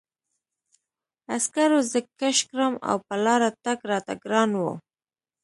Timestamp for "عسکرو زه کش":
1.35-2.37